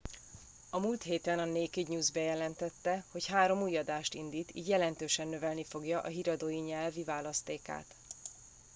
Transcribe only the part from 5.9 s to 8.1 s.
a híradói nyelvi választékát